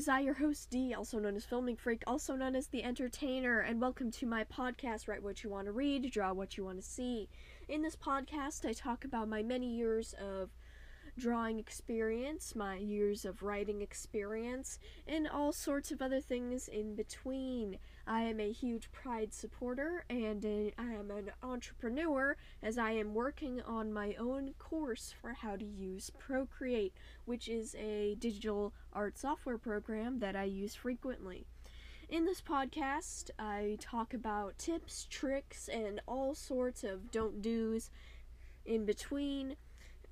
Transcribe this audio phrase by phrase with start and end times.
[0.00, 3.60] is I, your host D, also known as Filming Freak, also known as The Entertainer,
[3.60, 6.78] and welcome to my podcast, Write What You Want to Read, Draw What You Want
[6.78, 7.28] to See.
[7.68, 10.56] In this podcast, I talk about my many years of
[11.18, 17.76] drawing experience, my years of writing experience, and all sorts of other things in between.
[18.06, 23.14] I am a huge Pride supporter and a, I am an entrepreneur as I am
[23.14, 26.94] working on my own course for how to use Procreate,
[27.24, 31.46] which is a digital art software program that I use frequently.
[32.08, 37.90] In this podcast, I talk about tips, tricks, and all sorts of don't do's
[38.66, 39.54] in between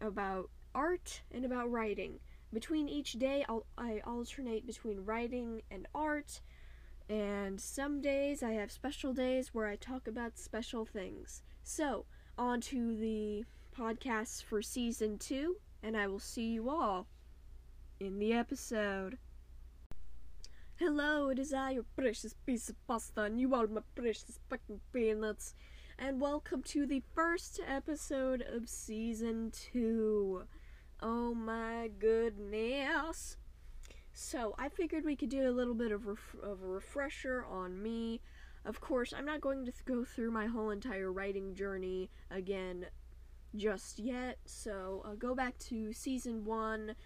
[0.00, 2.20] about art and about writing.
[2.52, 6.40] Between each day, I'll, I alternate between writing and art,
[7.08, 11.42] and some days I have special days where I talk about special things.
[11.62, 12.04] So,
[12.36, 13.44] on to the
[13.76, 17.06] podcasts for season two, and I will see you all
[17.98, 19.18] in the episode.
[20.76, 24.80] Hello, it is I, your precious piece of pasta, and you are my precious fucking
[24.92, 25.54] peanuts.
[25.98, 30.44] And welcome to the first episode of season two.
[31.00, 33.36] Oh my goodness.
[34.20, 36.08] So, I figured we could do a little bit of,
[36.42, 38.20] of a refresher on me.
[38.64, 42.86] Of course, I'm not going to th- go through my whole entire writing journey again
[43.54, 44.38] just yet.
[44.44, 46.96] So, uh, go back to season one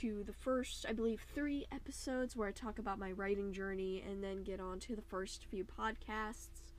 [0.00, 4.22] to the first, I believe, three episodes where I talk about my writing journey and
[4.22, 6.72] then get on to the first few podcasts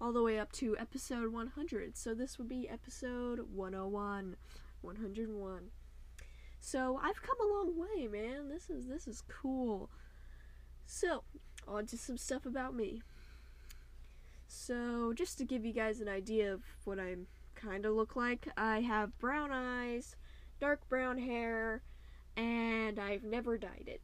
[0.00, 1.98] all the way up to episode 100.
[1.98, 4.36] So, this would be episode 101.
[4.80, 5.70] 101.
[6.64, 8.48] So I've come a long way, man.
[8.48, 9.90] This is this is cool.
[10.86, 11.22] So,
[11.68, 13.02] on to some stuff about me.
[14.48, 17.16] So, just to give you guys an idea of what I
[17.54, 20.16] kind of look like, I have brown eyes,
[20.58, 21.82] dark brown hair,
[22.34, 24.00] and I've never dyed it.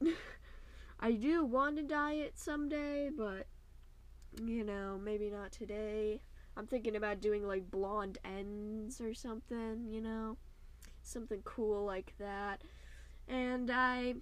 [1.00, 3.46] I do want to dye it someday, but
[4.44, 6.20] you know, maybe not today.
[6.58, 10.36] I'm thinking about doing like blonde ends or something, you know
[11.10, 12.62] something cool like that.
[13.28, 14.14] And I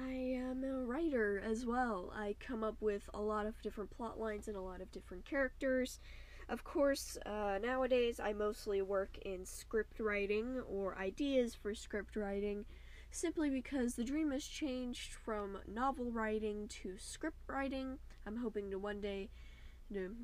[0.00, 2.12] I am a writer as well.
[2.16, 5.26] I come up with a lot of different plot lines and a lot of different
[5.26, 6.00] characters.
[6.48, 12.64] Of course, uh, nowadays I mostly work in script writing or ideas for script writing
[13.10, 17.98] simply because the dream has changed from novel writing to script writing.
[18.26, 19.28] I'm hoping to one day,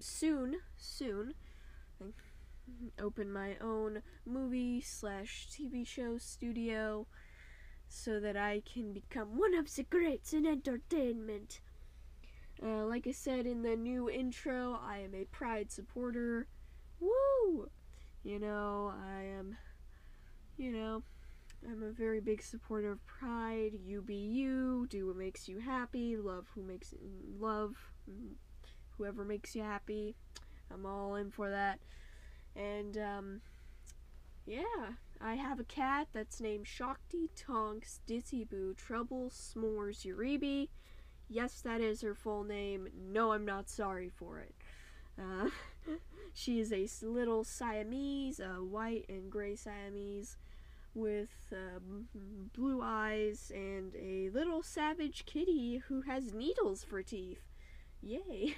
[0.01, 1.35] soon, soon,
[3.01, 7.07] open my own movie slash TV show studio
[7.89, 11.61] so that I can become one of the greats in entertainment.
[12.63, 16.49] Uh, like I said in the new intro, I am a Pride supporter.
[17.01, 17.71] Woo!
[18.25, 19.57] You know, I am,
[20.57, 21.03] you know,
[21.67, 23.79] I'm a very big supporter of Pride.
[23.85, 26.93] You be you, do what makes you happy, love who makes
[27.39, 27.75] love
[28.97, 30.17] whoever makes you happy.
[30.73, 31.79] I'm all in for that.
[32.57, 33.41] And um,
[34.47, 40.69] yeah, I have a cat that's named Shakti Tonks Dizzy Boo Trouble S'mores Uribi.
[41.29, 42.89] Yes, that is her full name.
[42.97, 44.55] No, I'm not sorry for it.
[45.19, 45.51] Uh,
[46.33, 50.39] she is a little Siamese, a white and gray Siamese,
[50.95, 51.81] with uh,
[52.55, 57.43] blue eyes and a little savage kitty who has needles for teeth.
[58.03, 58.55] Yay!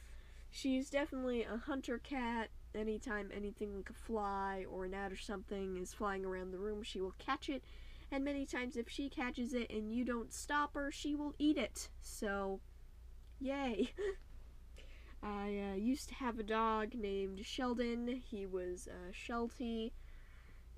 [0.50, 5.76] She's definitely a hunter cat anytime anything like a fly or an ant or something
[5.76, 7.62] is flying around the room, she will catch it.
[8.10, 11.56] And many times, if she catches it and you don't stop her, she will eat
[11.56, 11.88] it.
[12.00, 12.60] So,
[13.40, 13.90] yay.
[15.22, 18.22] I uh, used to have a dog named Sheldon.
[18.28, 19.92] He was uh, Sheltie.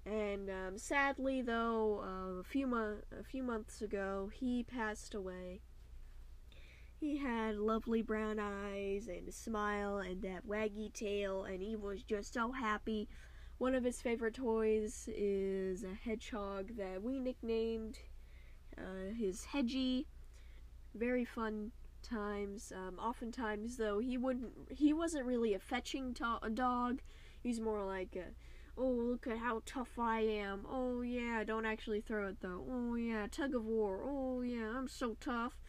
[0.07, 5.63] And um, sadly, though, uh, a few mo- a few months ago, he passed away.
[6.99, 12.03] He had lovely brown eyes and a smile and that waggy tail, and he was
[12.03, 13.09] just so happy.
[13.59, 17.99] One of his favorite toys is a hedgehog that we nicknamed
[18.79, 20.07] uh, his Hedgie.
[20.95, 21.73] Very fun
[22.03, 22.73] times.
[22.75, 24.53] Um, oftentimes, though, he wouldn't.
[24.71, 27.01] He wasn't really a fetching to- a dog.
[27.43, 28.33] He's more like a,
[28.79, 30.67] oh look at how tough I am.
[30.69, 32.65] Oh yeah, don't actually throw it though.
[32.71, 34.01] Oh yeah, tug of war.
[34.05, 35.63] Oh yeah, I'm so tough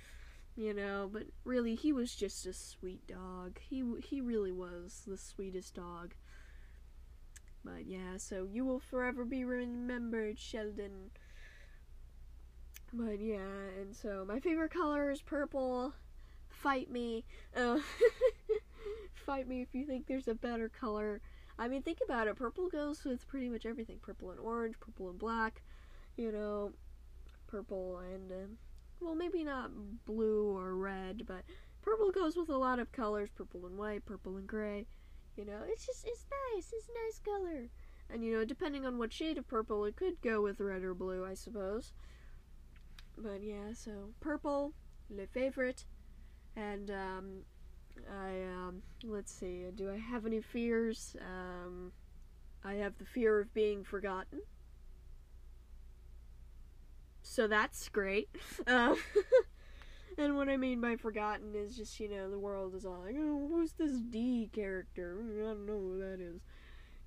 [0.55, 3.59] you know, but really he was just a sweet dog.
[3.59, 6.13] He he really was the sweetest dog.
[7.63, 11.11] But yeah, so you will forever be remembered, Sheldon.
[12.93, 15.93] But yeah, and so my favorite color is purple.
[16.49, 17.25] Fight me.
[17.55, 17.79] Uh,
[19.13, 21.21] fight me if you think there's a better color.
[21.57, 22.35] I mean, think about it.
[22.35, 23.97] Purple goes with pretty much everything.
[24.01, 25.61] Purple and orange, purple and black,
[26.17, 26.73] you know,
[27.47, 28.57] purple and um,
[28.99, 29.71] well, maybe not
[30.05, 31.43] blue or red, but
[31.81, 34.87] purple goes with a lot of colors purple and white, purple and gray.
[35.35, 36.71] You know, it's just, it's nice.
[36.73, 37.69] It's a nice color.
[38.09, 40.93] And, you know, depending on what shade of purple, it could go with red or
[40.93, 41.93] blue, I suppose.
[43.17, 44.73] But yeah, so purple,
[45.09, 45.85] le favorite.
[46.55, 47.41] And, um,
[48.09, 51.15] I, um, let's see, do I have any fears?
[51.21, 51.91] Um,
[52.63, 54.41] I have the fear of being forgotten.
[57.27, 58.29] So that's great.
[58.67, 58.95] Uh,
[60.17, 63.15] and what I mean by forgotten is just, you know, the world is all like,
[63.17, 65.17] oh, who's this D character?
[65.21, 66.41] I don't know who that is.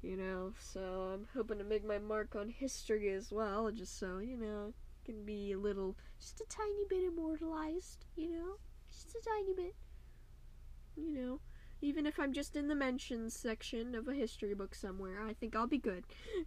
[0.03, 4.19] You know, so I'm hoping to make my mark on history as well, just so,
[4.19, 4.75] you know,
[5.05, 8.57] can be a little, just a tiny bit immortalized, you know?
[8.91, 9.75] Just a tiny bit.
[10.97, 11.41] You know,
[11.81, 15.55] even if I'm just in the mentions section of a history book somewhere, I think
[15.55, 16.05] I'll be good.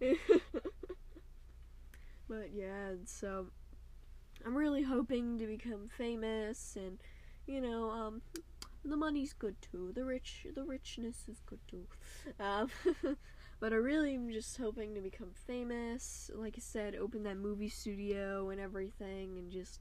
[2.28, 3.46] but yeah, so
[4.44, 6.98] I'm really hoping to become famous and
[7.46, 8.22] you know, um
[8.84, 9.92] the money's good too.
[9.94, 11.86] The rich the richness is good too.
[12.40, 12.68] Um
[13.60, 16.30] but I really am just hoping to become famous.
[16.34, 19.80] Like I said, open that movie studio and everything and just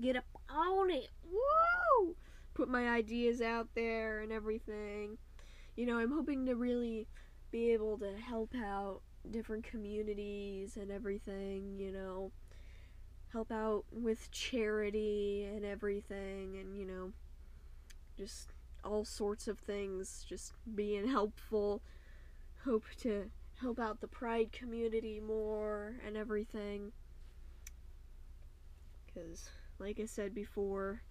[0.00, 1.08] get up on it.
[1.24, 2.16] Woo!
[2.54, 5.16] Put my ideas out there and everything.
[5.76, 7.08] You know, I'm hoping to really
[7.50, 9.00] be able to help out
[9.30, 12.32] different communities and everything, you know
[13.32, 17.12] help out with charity and everything and you know
[18.18, 18.52] just
[18.84, 21.80] all sorts of things just being helpful.
[22.64, 23.30] Hope to
[23.60, 26.92] help out the pride community more and everything.
[29.12, 31.02] Cuz like I said before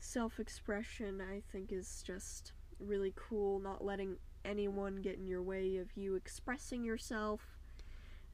[0.00, 5.96] self-expression I think is just really cool not letting anyone get in your way of
[5.96, 7.58] you expressing yourself.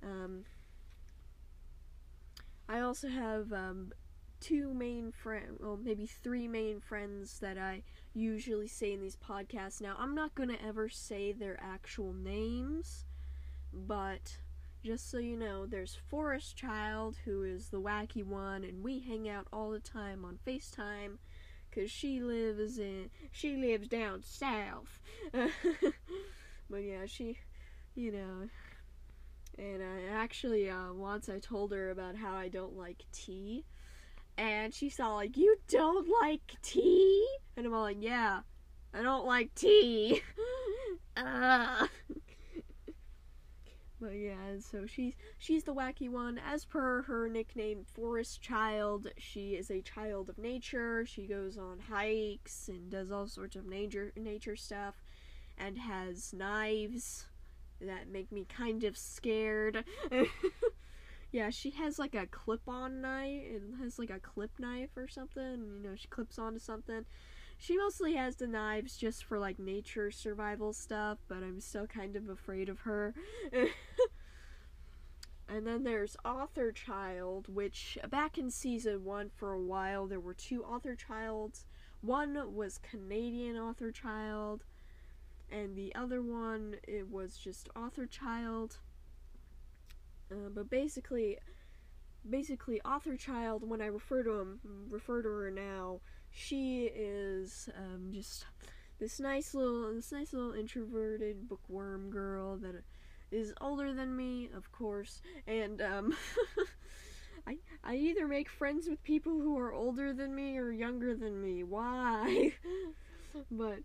[0.03, 0.45] Um,
[2.71, 3.91] I also have um,
[4.41, 7.83] two main friends, well, maybe three main friends that I
[8.15, 9.81] usually say in these podcasts.
[9.81, 13.07] Now, I'm not going to ever say their actual names,
[13.73, 14.39] but
[14.85, 19.29] just so you know, there's Forest Child, who is the wacky one, and we hang
[19.29, 21.19] out all the time on FaceTime
[21.69, 25.01] because she lives in she lives down south
[25.33, 27.39] but yeah she
[27.95, 28.49] you know
[29.61, 33.65] and I actually uh, once I told her about how I don't like tea,
[34.39, 37.27] and she saw like you don't like tea,
[37.57, 38.41] and I'm all like yeah,
[38.95, 40.23] I don't like tea.
[41.17, 41.87] uh.
[44.01, 46.41] But yeah, so she's she's the wacky one.
[46.51, 51.05] As per her nickname, Forest Child, she is a child of nature.
[51.05, 54.95] She goes on hikes and does all sorts of nature nature stuff,
[55.59, 57.27] and has knives
[57.81, 59.85] that make me kind of scared.
[61.33, 63.43] yeah, she has like a clip-on knife.
[63.45, 65.81] It has like a clip knife or something.
[65.83, 67.05] You know, she clips onto something.
[67.59, 72.17] She mostly has the knives just for like nature survival stuff, but I'm still kind
[72.17, 73.15] of afraid of her.
[75.49, 80.33] and then there's Author Child, which back in season one for a while there were
[80.33, 81.67] two Author Childs.
[82.01, 84.65] One was Canadian Author Child,
[85.51, 88.79] and the other one it was just author child.
[90.31, 91.39] Uh, but basically
[92.29, 98.11] basically author child when i refer to him refer to her now she is um,
[98.13, 98.45] just
[98.99, 102.83] this nice little this nice little introverted bookworm girl that
[103.31, 105.23] is older than me of course.
[105.47, 106.17] And um,
[107.47, 111.41] I, I either make friends with people who are older than me or younger than
[111.41, 111.63] me.
[111.65, 112.53] Why?
[113.51, 113.79] But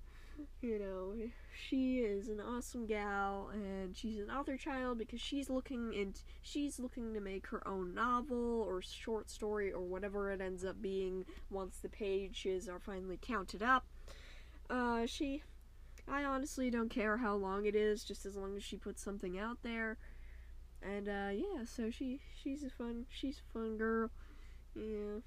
[0.62, 1.14] you know,
[1.56, 6.80] she is an awesome gal and she's an author child because she's looking and she's
[6.80, 11.26] looking to make her own novel or short story or whatever it ends up being
[11.50, 13.86] once the pages are finally counted up.
[14.70, 15.42] Uh, she
[16.08, 19.40] I honestly don't care how long it is, just as long as she puts something
[19.40, 19.98] out there.
[20.82, 24.12] And uh, yeah, so she she's a fun she's a fun girl.
[24.76, 25.22] Yeah.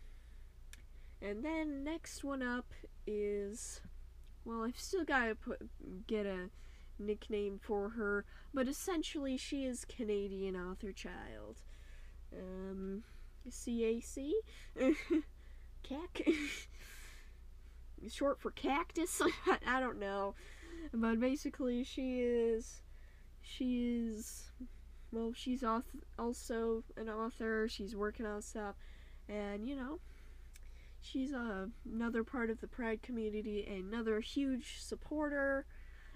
[1.20, 2.66] And then next one up
[3.06, 3.80] is
[4.48, 5.58] well, I've still got to put
[6.06, 6.48] get a
[6.98, 8.24] nickname for her,
[8.54, 11.60] but essentially she is Canadian author child.
[12.32, 13.02] Um,
[13.46, 14.32] CAC?
[15.82, 16.28] Cac?
[18.10, 19.20] Short for cactus?
[19.66, 20.34] I don't know.
[20.94, 22.80] But basically, she is.
[23.42, 24.50] She is.
[25.12, 25.62] Well, she's
[26.18, 27.68] also an author.
[27.68, 28.76] She's working on stuff.
[29.28, 29.98] And, you know,
[31.00, 35.66] she's uh, another part of the Pride community, another huge supporter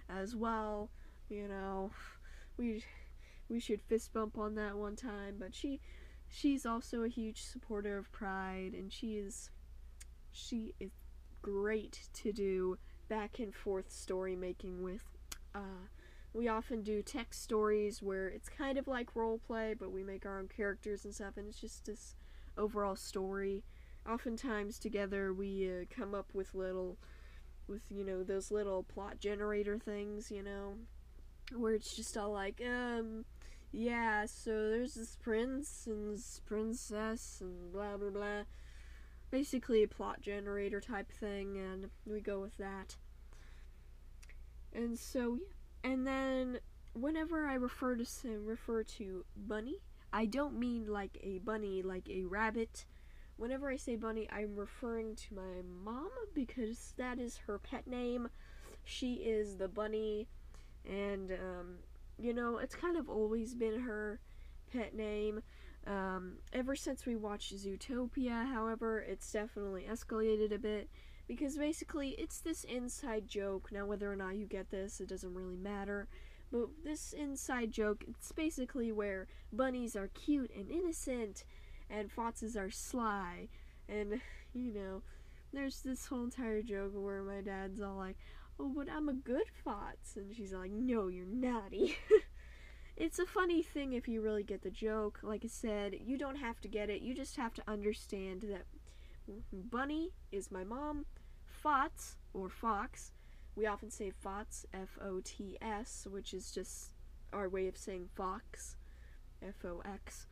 [0.09, 0.91] as well.
[1.29, 1.91] You know,
[2.57, 2.85] we
[3.49, 5.81] we should fist bump on that one time, but she
[6.29, 9.51] she's also a huge supporter of Pride, and she is
[10.31, 10.91] she is
[11.43, 15.03] great to do back and forth story making with.
[15.55, 15.89] Uh,
[16.33, 20.25] we often do text stories where it's kind of like role play, but we make
[20.25, 22.15] our own characters and stuff, and it's just this
[22.57, 23.63] overall story.
[24.09, 26.99] Oftentimes together we uh, come up with little,
[27.69, 30.75] with you know those little plot generator things, you know,
[31.57, 33.25] where it's just all like, um,
[33.71, 38.43] yeah, so there's this prince and this princess and blah blah blah.
[39.31, 42.97] Basically a plot generator type thing, and we go with that.
[44.75, 45.39] And so
[45.85, 46.59] and then
[46.95, 48.05] whenever I refer to
[48.45, 49.77] refer to bunny,
[50.13, 52.85] I don't mean like a bunny, like a rabbit.
[53.37, 58.29] Whenever I say bunny, I'm referring to my mom because that is her pet name.
[58.85, 60.29] She is the bunny,
[60.85, 61.79] and um,
[62.19, 64.21] you know, it's kind of always been her
[64.73, 65.43] pet name.
[65.87, 70.89] Um, ever since we watched Zootopia, however, it's definitely escalated a bit
[71.27, 73.71] because basically it's this inside joke.
[73.73, 76.09] Now, whether or not you get this, it doesn't really matter.
[76.53, 81.45] But this inside joke, it's basically where bunnies are cute and innocent
[81.93, 83.49] and foxes are sly.
[83.89, 84.21] And,
[84.55, 85.03] you know,
[85.53, 88.17] there's this whole entire joke where my dad's all like,
[88.59, 90.17] oh, but I'm a good Fox.
[90.17, 91.97] And she's like, no, you're naughty.
[92.97, 95.21] it's a funny thing if you really get the joke.
[95.23, 97.03] Like I said, you don't have to get it.
[97.03, 98.65] You just have to understand that
[99.53, 101.05] Bunny is my mom.
[101.47, 103.13] Fox, or Fox,
[103.55, 106.93] we often say Fox, F O T S, which is just
[107.33, 108.77] our way of saying Fox,
[109.47, 110.27] F O X.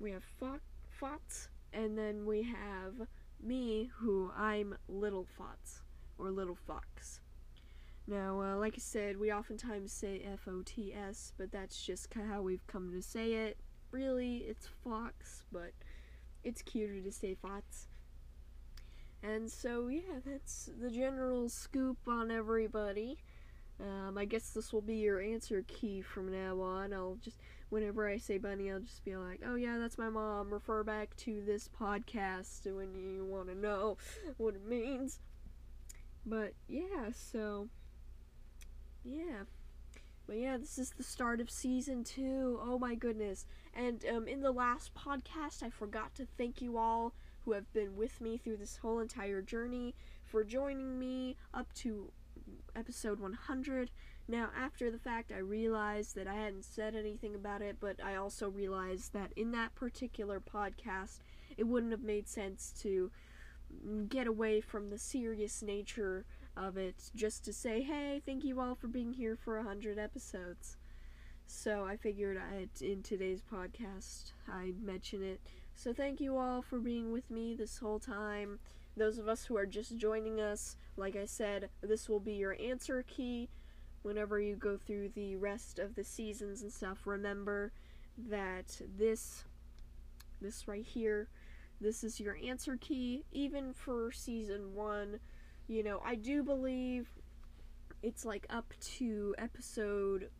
[0.00, 0.60] We have Fo-
[0.98, 3.06] Fox, and then we have
[3.40, 5.82] me, who I'm Little Fox,
[6.18, 7.20] or Little Fox.
[8.08, 12.12] Now, uh, like I said, we oftentimes say F O T S, but that's just
[12.14, 13.58] how we've come to say it.
[13.92, 15.72] Really, it's Fox, but
[16.42, 17.86] it's cuter to say Fox.
[19.22, 23.18] And so, yeah, that's the general scoop on everybody.
[23.80, 26.92] Um, I guess this will be your answer key from now on.
[26.92, 27.38] I'll just,
[27.70, 30.52] whenever I say bunny, I'll just be like, oh yeah, that's my mom.
[30.52, 33.96] Refer back to this podcast when you want to know
[34.36, 35.20] what it means.
[36.24, 37.68] But yeah, so
[39.04, 39.44] yeah.
[40.26, 42.60] But yeah, this is the start of season two.
[42.62, 43.46] Oh my goodness.
[43.74, 47.96] And um, in the last podcast, I forgot to thank you all who have been
[47.96, 49.94] with me through this whole entire journey
[50.26, 52.12] for joining me up to
[52.76, 53.90] episode 100.
[54.26, 58.16] Now, after the fact, I realized that I hadn't said anything about it, but I
[58.16, 61.18] also realized that in that particular podcast,
[61.56, 63.10] it wouldn't have made sense to
[64.08, 66.24] get away from the serious nature
[66.56, 69.98] of it just to say, hey, thank you all for being here for a hundred
[69.98, 70.76] episodes.
[71.46, 75.40] So I figured I'd, in today's podcast I'd mention it.
[75.78, 78.58] So thank you all for being with me this whole time.
[78.96, 82.56] Those of us who are just joining us, like I said, this will be your
[82.60, 83.48] answer key
[84.02, 87.06] whenever you go through the rest of the seasons and stuff.
[87.06, 87.70] Remember
[88.28, 89.44] that this
[90.40, 91.28] this right here,
[91.80, 95.20] this is your answer key even for season 1
[95.68, 97.08] you know, I do believe
[98.02, 100.30] it's like up to episode.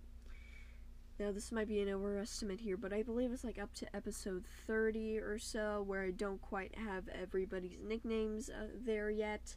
[1.18, 4.44] Now, this might be an overestimate here, but I believe it's like up to episode
[4.68, 9.56] 30 or so where I don't quite have everybody's nicknames uh, there yet.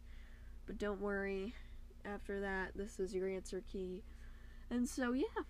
[0.65, 1.53] But don't worry,
[2.03, 4.01] after that, this is your answer key.
[4.71, 5.43] And so, yeah.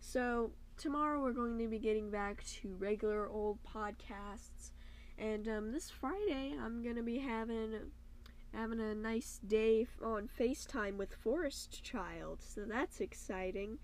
[0.00, 4.70] So, tomorrow we're going to be getting back to regular old podcasts.
[5.18, 7.74] And um, this Friday, I'm going to be having
[8.54, 13.78] having a nice day on FaceTime with Forest Child, so that's exciting.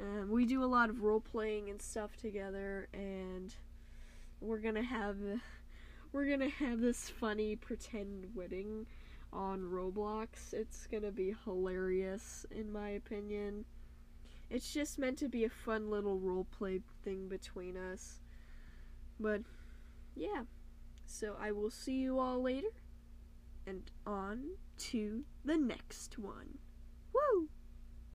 [0.00, 3.54] Um, we do a lot of role playing and stuff together, and
[4.40, 5.16] we're gonna have
[6.12, 8.86] we're gonna have this funny pretend wedding
[9.32, 10.52] on Roblox.
[10.52, 13.66] It's gonna be hilarious, in my opinion.
[14.48, 18.20] It's just meant to be a fun little role play thing between us.
[19.18, 19.42] But
[20.16, 20.44] yeah,
[21.06, 22.72] so I will see you all later
[23.66, 26.58] and on to the next one.